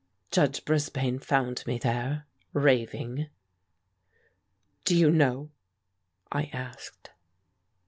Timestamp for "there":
1.77-2.25